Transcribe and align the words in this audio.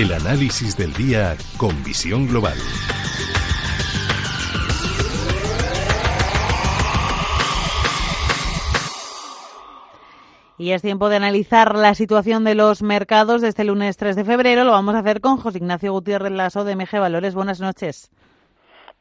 El 0.00 0.14
análisis 0.14 0.78
del 0.78 0.94
día 0.94 1.36
con 1.58 1.84
visión 1.84 2.26
global. 2.26 2.56
Y 10.56 10.70
es 10.70 10.80
tiempo 10.80 11.10
de 11.10 11.16
analizar 11.16 11.74
la 11.74 11.94
situación 11.94 12.44
de 12.44 12.54
los 12.54 12.80
mercados 12.80 13.42
de 13.42 13.48
este 13.48 13.64
lunes 13.64 13.98
3 13.98 14.16
de 14.16 14.24
febrero. 14.24 14.64
Lo 14.64 14.70
vamos 14.70 14.94
a 14.94 15.00
hacer 15.00 15.20
con 15.20 15.36
José 15.36 15.58
Ignacio 15.58 15.92
Gutiérrez 15.92 16.32
Lasso 16.32 16.64
de 16.64 16.76
MG 16.76 16.98
Valores. 16.98 17.34
Buenas 17.34 17.60
noches. 17.60 18.10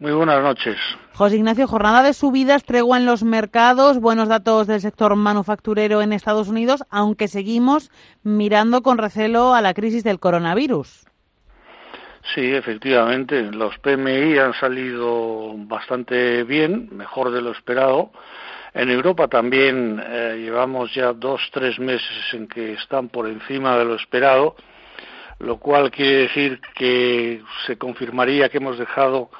Muy 0.00 0.12
buenas 0.12 0.40
noches. 0.40 0.76
José 1.14 1.38
Ignacio, 1.38 1.66
jornada 1.66 2.04
de 2.04 2.12
subidas, 2.12 2.62
tregua 2.62 2.98
en 2.98 3.04
los 3.04 3.24
mercados, 3.24 3.98
buenos 3.98 4.28
datos 4.28 4.68
del 4.68 4.80
sector 4.80 5.16
manufacturero 5.16 6.02
en 6.02 6.12
Estados 6.12 6.46
Unidos, 6.46 6.84
aunque 6.88 7.26
seguimos 7.26 7.90
mirando 8.22 8.82
con 8.82 8.98
recelo 8.98 9.54
a 9.54 9.60
la 9.60 9.74
crisis 9.74 10.04
del 10.04 10.20
coronavirus. 10.20 11.04
Sí, 12.32 12.54
efectivamente, 12.54 13.50
los 13.50 13.76
PMI 13.80 14.38
han 14.38 14.54
salido 14.54 15.54
bastante 15.56 16.44
bien, 16.44 16.90
mejor 16.92 17.32
de 17.32 17.42
lo 17.42 17.50
esperado. 17.50 18.12
En 18.74 18.90
Europa 18.90 19.26
también 19.26 20.00
eh, 20.06 20.36
llevamos 20.38 20.94
ya 20.94 21.12
dos, 21.12 21.40
tres 21.52 21.80
meses 21.80 22.34
en 22.34 22.46
que 22.46 22.74
están 22.74 23.08
por 23.08 23.26
encima 23.26 23.76
de 23.76 23.84
lo 23.84 23.96
esperado, 23.96 24.54
lo 25.40 25.56
cual 25.56 25.90
quiere 25.90 26.28
decir 26.28 26.60
que 26.76 27.42
se 27.66 27.76
confirmaría 27.76 28.48
que 28.48 28.58
hemos 28.58 28.78
dejado 28.78 29.30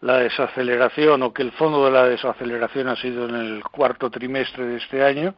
la 0.00 0.18
desaceleración 0.18 1.22
o 1.22 1.32
que 1.32 1.42
el 1.42 1.52
fondo 1.52 1.84
de 1.84 1.90
la 1.90 2.04
desaceleración 2.04 2.88
ha 2.88 2.96
sido 2.96 3.28
en 3.28 3.34
el 3.34 3.62
cuarto 3.64 4.10
trimestre 4.10 4.66
de 4.66 4.76
este 4.76 5.02
año, 5.02 5.34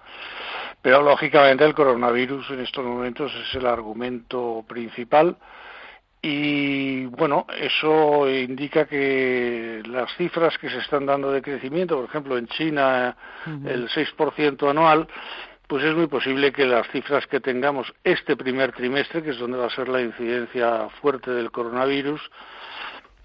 pero 0.82 1.02
lógicamente 1.02 1.64
el 1.64 1.74
coronavirus 1.74 2.50
en 2.50 2.60
estos 2.60 2.84
momentos 2.84 3.32
es 3.34 3.54
el 3.54 3.66
argumento 3.66 4.64
principal 4.68 5.36
y 6.20 7.06
bueno, 7.06 7.46
eso 7.60 8.28
indica 8.28 8.86
que 8.86 9.82
las 9.86 10.12
cifras 10.16 10.58
que 10.58 10.68
se 10.68 10.78
están 10.78 11.06
dando 11.06 11.30
de 11.30 11.42
crecimiento, 11.42 11.96
por 11.96 12.06
ejemplo 12.06 12.36
en 12.36 12.48
China 12.48 13.16
el 13.46 13.88
6% 13.88 14.68
anual, 14.68 15.06
pues 15.68 15.84
es 15.84 15.94
muy 15.94 16.08
posible 16.08 16.50
que 16.50 16.66
las 16.66 16.88
cifras 16.88 17.26
que 17.26 17.40
tengamos 17.40 17.92
este 18.02 18.36
primer 18.36 18.72
trimestre, 18.72 19.22
que 19.22 19.30
es 19.30 19.38
donde 19.38 19.58
va 19.58 19.66
a 19.66 19.70
ser 19.70 19.88
la 19.88 20.00
incidencia 20.00 20.88
fuerte 21.00 21.30
del 21.30 21.52
coronavirus, 21.52 22.20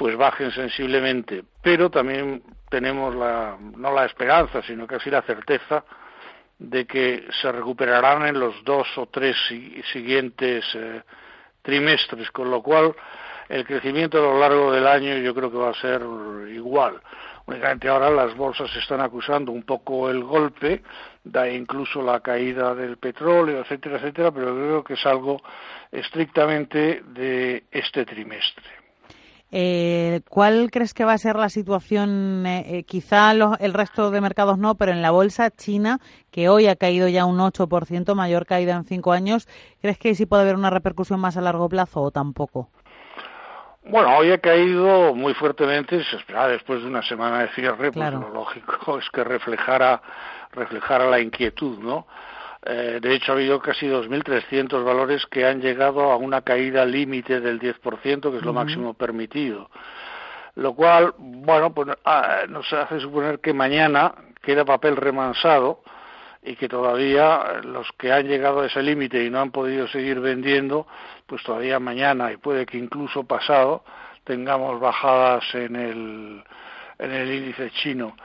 pues 0.04 0.18
bajen 0.18 0.52
sensiblemente, 0.52 1.46
pero 1.62 1.90
también 1.90 2.44
tenemos 2.70 3.16
la, 3.16 3.58
no 3.78 3.94
la 3.94 4.04
esperanza, 4.04 4.62
sino 4.62 4.86
casi 4.86 5.10
la 5.10 5.22
certeza 5.22 5.86
de 6.60 6.86
que 6.86 7.26
se 7.42 7.50
recuperarán 7.50 8.28
en 8.28 8.38
los 8.38 8.62
dos 8.66 8.86
o 8.98 9.06
tres 9.06 9.38
siguientes 9.94 10.66
eh, 10.74 11.04
trimestres, 11.62 12.30
con 12.32 12.52
lo 12.52 12.62
cual 12.62 12.94
el 13.48 13.66
crecimiento 13.66 14.18
a 14.18 14.34
lo 14.34 14.40
largo 14.42 14.74
del 14.74 14.88
año 14.88 15.16
yo 15.20 15.34
creo 15.34 15.50
que 15.50 15.58
va 15.58 15.70
a 15.70 15.82
ser 15.82 16.02
igual. 16.54 17.00
Únicamente 17.46 17.88
ahora 17.88 18.10
las 18.10 18.36
bolsas 18.36 18.76
están 18.76 19.00
acusando 19.00 19.54
un 19.54 19.64
poco 19.64 20.10
el 20.10 20.22
golpe, 20.22 20.84
da 21.24 21.48
incluso 21.48 22.02
la 22.02 22.20
caída 22.20 22.76
del 22.76 22.98
petróleo, 22.98 23.62
etcétera, 23.62 24.00
etcétera, 24.00 24.32
pero 24.34 24.48
creo 24.54 24.84
que 24.84 24.96
es 24.96 25.06
algo 25.06 25.42
estrictamente 25.94 27.04
de 27.06 27.64
este 27.72 28.04
trimestre. 28.04 28.83
Eh, 29.56 30.22
¿Cuál 30.30 30.72
crees 30.72 30.96
que 30.96 31.06
va 31.06 31.14
a 31.14 31.18
ser 31.20 31.36
la 31.36 31.48
situación? 31.48 32.44
Eh, 32.48 32.80
eh, 32.80 32.84
quizá 32.86 33.32
el 33.32 33.74
resto 33.76 34.10
de 34.10 34.20
mercados 34.20 34.58
no, 34.58 34.74
pero 34.74 34.92
en 34.92 35.04
la 35.04 35.12
bolsa 35.12 35.52
china, 35.52 36.00
que 36.32 36.50
hoy 36.50 36.66
ha 36.66 36.76
caído 36.76 37.08
ya 37.08 37.26
un 37.26 37.38
8%, 37.38 38.16
mayor 38.16 38.48
caída 38.48 38.76
en 38.76 38.86
cinco 38.86 39.12
años, 39.12 39.48
¿crees 39.80 40.00
que 40.00 40.16
sí 40.16 40.26
puede 40.26 40.42
haber 40.42 40.56
una 40.56 40.72
repercusión 40.72 41.20
más 41.20 41.38
a 41.38 41.42
largo 41.42 41.70
plazo 41.70 42.02
o 42.02 42.10
tampoco? 42.10 42.72
Bueno, 43.86 44.18
hoy 44.18 44.32
ha 44.32 44.40
caído 44.40 45.14
muy 45.14 45.36
fuertemente, 45.36 46.04
se 46.04 46.16
esperaba 46.16 46.48
después 46.48 46.82
de 46.82 46.88
una 46.88 47.04
semana 47.04 47.42
de 47.44 47.50
cierre, 47.50 47.92
pues 47.92 48.12
lo 48.12 48.30
lógico 48.30 48.98
es 48.98 49.08
que 49.12 49.24
reflejara, 49.24 50.02
reflejara 50.52 51.12
la 51.12 51.20
inquietud, 51.20 51.78
¿no? 51.78 52.08
Eh, 52.66 53.00
de 53.02 53.16
hecho, 53.16 53.34
ha 53.34 53.36
habido 53.36 53.60
casi 53.60 53.88
2.300 53.88 54.84
valores 54.84 55.26
que 55.26 55.46
han 55.46 55.62
llegado 55.62 56.12
a 56.12 56.16
una 56.16 56.42
caída 56.42 56.86
límite 56.86 57.42
del 57.42 57.60
10%, 57.60 58.32
que 58.32 58.38
es 58.38 58.44
lo 58.44 58.54
máximo 58.54 58.94
permitido. 58.94 59.70
Lo 60.56 60.74
cual, 60.74 61.14
bueno, 61.18 61.74
pues 61.74 61.90
ah, 62.06 62.44
nos 62.48 62.72
hace 62.72 63.00
suponer 63.00 63.40
que 63.40 63.54
mañana 63.54 64.14
queda 64.42 64.64
papel 64.64 64.96
remansado 64.96 65.82
y 66.42 66.56
que 66.56 66.70
todavía 66.70 67.62
los 67.64 67.88
que 67.98 68.12
han 68.12 68.28
llegado 68.28 68.62
a 68.62 68.68
ese 68.68 68.82
límite 68.82 69.24
y 69.24 69.30
no 69.30 69.40
han 69.40 69.52
podido 69.52 69.88
seguir 69.88 70.20
vendiendo, 70.20 70.88
pues 71.26 71.42
todavía 71.44 71.80
mañana 71.80 72.32
y 72.32 72.38
puede 72.38 72.66
que 72.66 72.78
incluso 72.78 73.24
pasado 73.24 73.84
tengamos 74.24 74.80
bajadas 74.80 75.44
en 75.54 75.76
el, 75.76 76.44
en 77.00 77.12
el 77.12 77.34
índice 77.34 77.72
chino. 77.72 78.16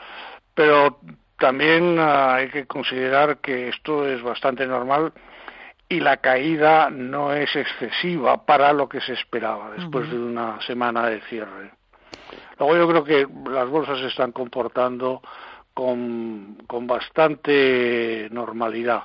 Pero 0.55 1.01
también 1.39 1.99
ah, 1.99 2.37
hay 2.37 2.51
que 2.51 2.67
considerar 2.67 3.39
que 3.39 3.69
esto 3.69 4.07
es 4.07 4.23
bastante 4.23 4.67
normal 4.67 5.13
y 5.89 6.01
la 6.01 6.19
caída 6.19 6.91
no 6.91 7.33
es 7.33 7.55
excesiva 7.57 8.45
para 8.45 8.73
lo 8.73 8.89
que 8.89 9.01
se 9.01 9.15
esperaba 9.15 9.71
después 9.71 10.11
de 10.11 10.19
una 10.19 10.61
semana 10.63 11.07
de 11.07 11.21
cierre. 11.23 11.71
Luego 12.59 12.77
yo 12.77 12.89
creo 12.89 13.05
que 13.05 13.51
las 13.51 13.69
bolsas 13.69 13.99
se 14.01 14.09
están 14.09 14.33
comportando 14.33 15.23
con, 15.73 16.59
con 16.67 16.87
bastante 16.87 18.29
normalidad. 18.31 19.05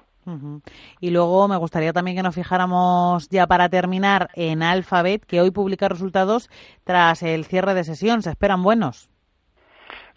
Y 1.01 1.09
luego 1.09 1.47
me 1.50 1.57
gustaría 1.57 1.91
también 1.91 2.15
que 2.15 2.23
nos 2.23 2.35
fijáramos 2.35 3.27
ya 3.29 3.45
para 3.45 3.67
terminar 3.67 4.29
en 4.35 4.63
Alphabet, 4.63 5.25
que 5.25 5.41
hoy 5.41 5.51
publica 5.51 5.89
resultados 5.89 6.50
tras 6.85 7.23
el 7.23 7.45
cierre 7.45 7.73
de 7.73 7.83
sesión. 7.83 8.21
¿Se 8.21 8.29
esperan 8.29 8.63
buenos? 8.63 9.09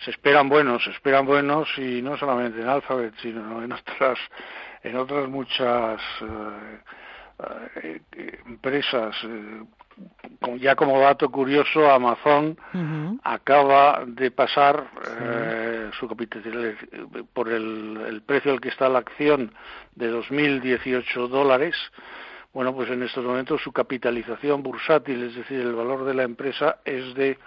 Se 0.04 0.10
esperan 0.10 0.48
buenos, 0.48 0.84
se 0.84 0.90
esperan 0.90 1.26
buenos 1.26 1.68
y 1.78 2.02
no 2.02 2.16
solamente 2.16 2.60
en 2.60 2.68
Alphabet, 2.68 3.14
sino 3.22 3.62
en 3.62 3.72
otras, 3.72 4.18
en 4.82 4.96
otras 4.96 5.28
muchas 5.28 6.00
eh, 6.22 8.00
eh, 8.12 8.38
empresas. 8.46 9.14
Eh, 9.24 9.64
ya 10.58 10.74
como 10.74 11.00
dato 11.00 11.30
curioso, 11.30 11.90
Amazon 11.90 12.56
acaba 13.24 14.04
de 14.06 14.30
pasar 14.30 14.88
su 15.98 16.06
capital 16.06 16.76
por 17.32 17.48
el, 17.48 18.04
el, 18.06 18.20
precio 18.20 18.52
al 18.52 18.60
que 18.60 18.68
está 18.68 18.90
la 18.90 18.98
acción 18.98 19.54
de 19.94 20.12
2.018 20.12 21.28
dólares. 21.28 21.74
Bueno, 22.52 22.74
pues 22.74 22.90
en 22.90 23.02
estos 23.02 23.24
momentos 23.24 23.62
su 23.62 23.72
capitalización 23.72 24.62
bursátil, 24.62 25.22
es 25.24 25.34
decir, 25.34 25.60
el 25.60 25.74
valor 25.74 26.04
de 26.04 26.14
la 26.14 26.24
empresa, 26.24 26.76
es 26.84 27.14
de 27.14 27.38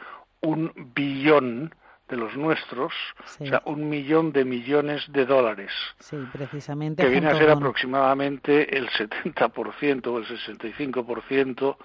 un 0.42 0.72
billón 0.96 1.76
de 2.09 2.18
los 2.18 2.36
nuestros, 2.36 2.92
o 3.40 3.46
sea, 3.46 3.62
un 3.66 3.88
millón 3.88 4.31
de 4.31 4.44
millones 4.44 5.03
de 5.09 5.25
dólares. 5.25 5.72
Sí, 6.00 6.18
precisamente. 6.34 7.03
Que 7.03 7.09
viene 7.09 7.28
a 7.28 7.38
ser 7.38 7.52
aproximadamente 7.52 8.75
el 8.78 8.90
70% 8.90 10.08
o 10.08 10.18
el 10.18 10.25
65% 10.25 11.78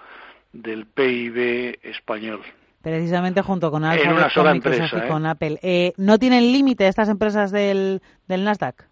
del 0.51 0.87
PIB 0.87 1.79
español. 1.83 2.41
Precisamente 2.81 3.41
junto 3.41 3.71
con 3.71 3.83
Alphabet, 3.83 4.33
con 4.33 4.57
y 4.57 5.07
con 5.07 5.25
¿eh? 5.25 5.29
Apple. 5.29 5.59
Eh, 5.61 5.93
¿No 5.97 6.19
tienen 6.19 6.51
límite 6.51 6.87
estas 6.87 7.09
empresas 7.09 7.51
del, 7.51 8.01
del 8.27 8.43
Nasdaq? 8.43 8.85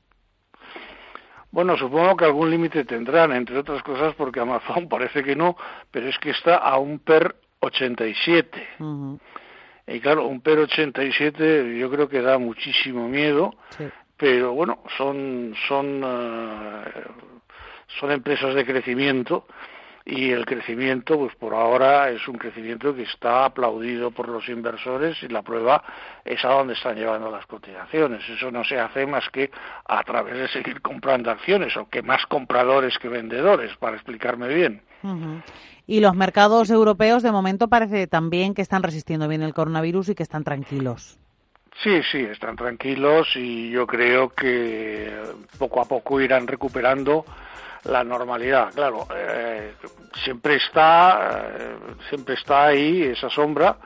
Bueno, 1.51 1.77
supongo 1.77 2.17
que 2.17 2.25
algún 2.25 2.49
límite 2.49 2.83
tendrán, 2.85 3.31
entre 3.31 3.59
otras 3.59 3.83
cosas 3.83 4.15
porque 4.15 4.39
Amazon 4.39 4.87
parece 4.89 5.23
que 5.23 5.35
no, 5.35 5.55
pero 5.91 6.09
es 6.09 6.17
que 6.17 6.31
está 6.31 6.57
a 6.57 6.77
un 6.77 6.99
PER 6.99 7.35
87. 7.59 8.67
Y 9.87 9.99
claro, 9.99 10.27
un 10.27 10.41
PER 10.41 10.59
87 10.59 11.77
yo 11.77 11.89
creo 11.89 12.07
que 12.07 12.21
da 12.21 12.37
muchísimo 12.37 13.07
miedo, 13.07 13.53
pero 14.15 14.53
bueno, 14.53 14.79
son, 14.97 15.53
son, 15.67 16.01
eh, 16.05 17.03
son 17.99 18.11
empresas 18.11 18.55
de 18.55 18.65
crecimiento 18.65 19.45
y 20.05 20.31
el 20.31 20.45
crecimiento, 20.45 21.17
pues 21.17 21.35
por 21.35 21.53
ahora 21.53 22.09
es 22.09 22.27
un 22.27 22.37
crecimiento 22.37 22.93
que 22.93 23.03
está 23.03 23.45
aplaudido 23.45 24.11
por 24.11 24.27
los 24.27 24.47
inversores 24.49 25.21
y 25.23 25.29
la 25.29 25.41
prueba 25.41 25.83
es 26.25 26.43
a 26.43 26.49
dónde 26.49 26.73
están 26.73 26.95
llevando 26.95 27.31
las 27.31 27.45
cotizaciones. 27.45 28.27
Eso 28.29 28.51
no 28.51 28.63
se 28.63 28.79
hace 28.79 29.05
más 29.05 29.29
que 29.29 29.49
a 29.85 30.03
través 30.03 30.37
de 30.37 30.47
seguir 30.49 30.81
comprando 30.81 31.31
acciones 31.31 31.75
o 31.77 31.87
que 31.89 32.01
más 32.01 32.25
compradores 32.25 32.97
que 32.99 33.07
vendedores, 33.07 33.75
para 33.77 33.95
explicarme 33.95 34.47
bien. 34.49 34.81
Y 35.85 35.99
los 35.99 36.15
mercados 36.15 36.69
europeos 36.69 37.23
de 37.23 37.31
momento 37.31 37.67
parece 37.67 38.07
también 38.07 38.53
que 38.53 38.61
están 38.61 38.83
resistiendo 38.83 39.27
bien 39.27 39.41
el 39.41 39.53
coronavirus 39.53 40.09
y 40.09 40.15
que 40.15 40.23
están 40.23 40.43
tranquilos. 40.43 41.17
Sí, 41.81 42.01
sí, 42.11 42.19
están 42.19 42.55
tranquilos 42.55 43.27
y 43.35 43.69
yo 43.71 43.87
creo 43.87 44.29
que 44.29 45.11
poco 45.57 45.81
a 45.81 45.85
poco 45.85 46.21
irán 46.21 46.47
recuperando 46.47 47.25
la 47.85 48.03
normalidad. 48.03 48.71
Claro, 48.73 49.07
eh, 49.13 49.73
siempre 50.23 50.55
está, 50.55 51.47
eh, 51.57 51.75
siempre 52.09 52.35
está 52.35 52.67
ahí 52.67 53.01
esa 53.01 53.29
sombra 53.29 53.77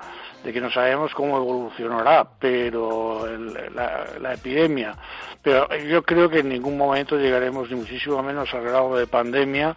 de 0.44 0.54
que 0.54 0.62
no 0.62 0.72
sabemos 0.72 1.14
cómo 1.14 1.38
evolucionará, 1.38 2.28
pero 2.40 3.28
la, 3.74 4.34
epidemia. 4.34 4.96
Pero 5.42 5.68
yo 5.78 6.04
creo 6.04 6.30
que 6.30 6.40
en 6.40 6.50
ningún 6.50 6.78
momento 6.78 7.18
llegaremos 7.18 7.70
ni 7.70 7.78
muchísimo 7.78 8.22
menos 8.22 8.54
al 8.54 8.64
grado 8.64 8.96
de 8.96 9.08
pandemia 9.08 9.76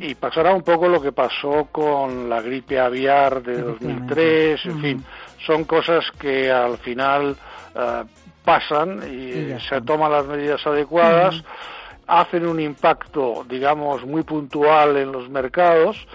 y 0.00 0.14
pasará 0.14 0.54
un 0.54 0.62
poco 0.62 0.88
lo 0.88 1.00
que 1.00 1.12
pasó 1.12 1.68
con 1.70 2.28
la 2.28 2.40
gripe 2.40 2.78
aviar 2.78 3.42
de 3.42 3.60
2003, 3.60 4.66
en 4.66 4.80
fin, 4.80 5.04
son 5.46 5.64
cosas 5.64 6.04
que 6.18 6.50
al 6.50 6.78
final 6.78 7.36
eh, 7.74 8.04
pasan 8.44 9.02
y, 9.10 9.58
se 9.60 9.80
toman 9.82 10.12
las 10.12 10.26
medidas 10.26 10.66
adecuadas. 10.66 11.42
hacen 12.06 12.46
un 12.46 12.60
impacto, 12.60 13.46
digamos, 13.48 14.04
muy 14.04 14.22
puntual 14.24 14.98
en 14.98 15.10
los 15.10 15.30
mercados 15.30 16.06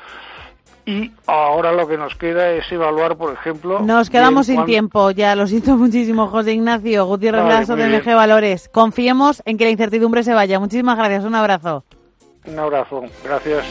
y 0.89 1.11
ahora 1.27 1.71
lo 1.71 1.87
que 1.87 1.97
nos 1.97 2.15
queda 2.15 2.49
es 2.49 2.71
evaluar, 2.71 3.15
por 3.15 3.31
ejemplo... 3.33 3.79
Nos 3.79 4.09
quedamos 4.09 4.47
sin 4.47 4.65
tiempo, 4.65 5.11
ya 5.11 5.35
lo 5.35 5.45
siento 5.45 5.75
muchísimo, 5.77 6.27
José 6.27 6.53
Ignacio 6.53 7.05
Gutiérrez 7.05 7.45
Lasso 7.45 7.75
de 7.75 7.87
MG 7.87 8.15
Valores. 8.15 8.69
Confiemos 8.69 9.43
en 9.45 9.57
que 9.57 9.65
la 9.65 9.69
incertidumbre 9.69 10.23
se 10.23 10.33
vaya. 10.33 10.59
Muchísimas 10.59 10.97
gracias, 10.97 11.23
un 11.25 11.35
abrazo. 11.35 11.83
Un 12.45 12.57
abrazo, 12.57 13.03
gracias. 13.23 13.65